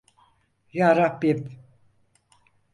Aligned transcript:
Yarabbim! 0.73 1.59